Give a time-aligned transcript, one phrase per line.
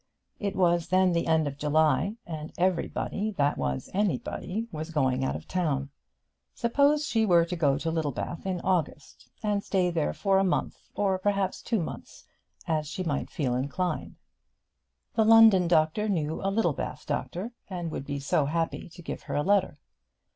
[0.39, 5.35] It was then the end of July, and everybody that was anybody was going out
[5.35, 5.91] of town.
[6.55, 10.89] Suppose she were to go to Littlebath in August, and stay there for a month,
[10.95, 12.25] or perhaps two months,
[12.67, 14.15] as she might feel inclined.
[15.13, 19.35] The London doctor knew a Littlebath doctor, and would be so happy to give her
[19.35, 19.77] a letter.